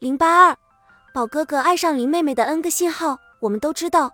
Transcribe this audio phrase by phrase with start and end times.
[0.00, 0.56] 零八二，
[1.12, 4.10] 宝哥哥爱上林妹妹的 N 个信号，我们都知道，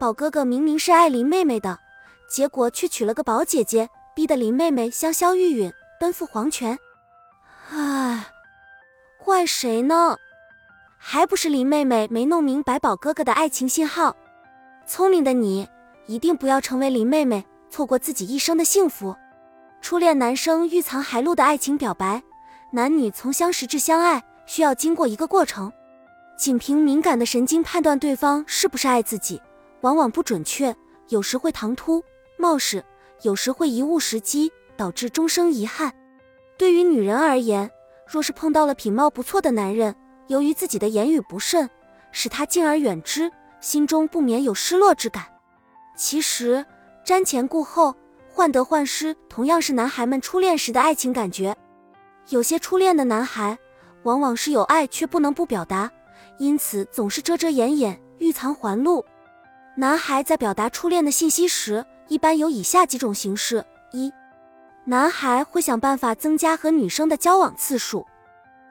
[0.00, 1.78] 宝哥哥明明是爱林妹妹的，
[2.26, 5.70] 结果却娶了个宝姐姐，逼得林妹妹香消玉殒，
[6.00, 6.78] 奔赴黄泉。
[7.70, 8.28] 唉，
[9.22, 10.16] 怪谁呢？
[10.96, 14.16] 还不是林妹妹没弄明白宝哥哥的爱情信号。
[14.86, 15.68] 聪明的你，
[16.06, 19.14] 一定不要成为林妹妹，错过自己一生的幸福。
[19.82, 22.22] 初恋男生欲藏还露的爱情表白，
[22.72, 25.72] 男女从相识至相爱，需要经过一个过程。
[26.36, 29.40] 仅凭敏感的神经判断对方是不是爱自己，
[29.80, 30.74] 往往不准确，
[31.08, 32.02] 有时会唐突
[32.38, 32.84] 冒失，
[33.22, 35.92] 有时会贻误时机，导致终生遗憾。
[36.58, 37.70] 对于女人而言，
[38.06, 39.94] 若是碰到了品貌不错的男人，
[40.26, 41.68] 由于自己的言语不慎，
[42.12, 45.24] 使他敬而远之，心中不免有失落之感。
[45.96, 46.64] 其实
[47.04, 47.94] 瞻前顾后、
[48.28, 51.56] 患得患失，同样是男孩们初恋时的爱情感觉。
[52.28, 53.58] 有些初恋的男孩，
[54.06, 55.90] 往往是有爱却不能不表达，
[56.38, 59.04] 因此总是遮遮掩掩、欲藏还露。
[59.76, 64.12] 男孩在表达初恋的信息时，一般有以下几种形式：一
[64.84, 68.06] 男孩会想办法增加和女生的交往次数。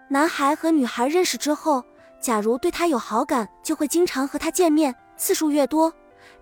[0.07, 1.83] 男孩和女孩认识之后，
[2.21, 5.93] 假如对她有好感，就会经常和她见面，次数越多，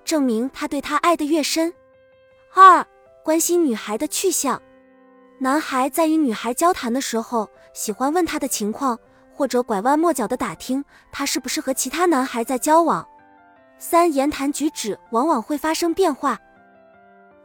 [0.06, 1.74] 证明他对她爱的越深。
[2.54, 2.86] 二、
[3.24, 4.62] 关心女孩的去向。
[5.44, 8.98] 男孩在与女孩交谈的时候，喜欢问她的情况，
[9.34, 13.06] 或者拐弯抹角的打听她是不是和其他男孩在交往。
[13.78, 16.40] 三、言谈举止往往会发生变化。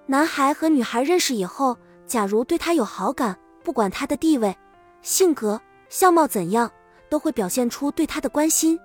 [0.06, 1.76] 男孩和女孩认识以后。
[2.06, 4.56] 假如对他有好感，不管他的地位、
[5.02, 6.70] 性格、相貌怎样，
[7.10, 8.80] 都会表现出对他的关心。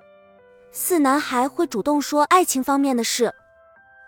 [0.73, 3.33] 四男孩会主动说爱情方面的事，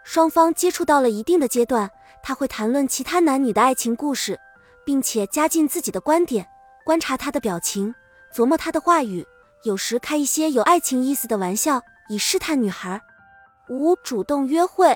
[0.04, 1.90] 双方接触到了一定的阶段，
[2.22, 4.38] 他会谈论其他男女的爱情故事，
[4.86, 6.48] 并且加进自己的观点，
[6.86, 7.94] 观察他的表情，
[8.34, 9.26] 琢磨他的话语，
[9.64, 13.02] 有时开一些有爱情意思的玩笑，以试探女孩。
[13.70, 14.96] 五主动约会，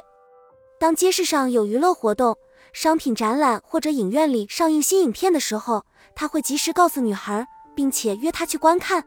[0.79, 2.37] 当街市上有娱乐活动。
[2.71, 5.83] 商品展览或者影院里上映新影片的时候，
[6.13, 9.03] 他会及时告诉女孩，并且约她去观看。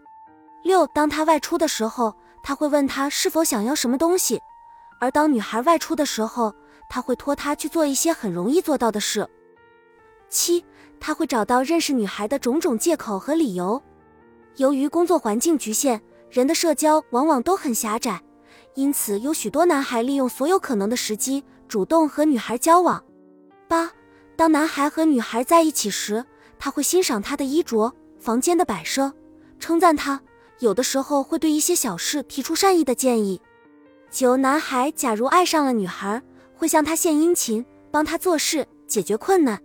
[0.65, 2.13] 六，当他外出的时候，
[2.43, 4.37] 他会问她是否想要什么东西；
[5.01, 6.53] 而当女孩外出的时候，
[6.89, 9.29] 他会托她去做一些很容易做到的事。
[10.29, 10.65] 七，
[11.05, 13.83] 他会找到认识女孩的种种借口和理由。
[14.57, 18.23] 由于工作环境局限，人的社交往往都很狭窄，
[18.75, 23.03] 因此有许多男孩利用所有可能的时机，主动和女孩交往。
[23.67, 23.91] 八，
[24.37, 26.25] 当男孩和女孩在一起时，
[26.57, 29.13] 他会欣赏她的衣着、房间的摆设，
[29.59, 30.21] 称赞她，
[30.61, 33.41] 有的时候会对一些小事提出善意的建议。
[34.09, 36.23] 九，男孩假如爱上了女孩，
[36.55, 39.61] 会向她献殷勤，帮她做事，解决困难。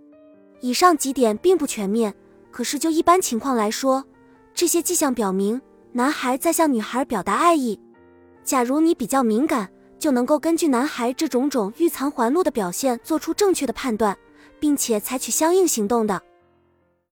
[0.62, 2.14] 以上几点并不全面，
[2.52, 4.04] 可是就一般情况来说，
[4.54, 7.80] 这些迹象表明男孩在向女孩表达爱意。
[8.44, 9.70] 假如你比较敏感。
[10.00, 14.16] 就能够根据男孩这种种欲藏还露的表现做出正确的判断，
[14.60, 16.22] 并且采取相应行动的。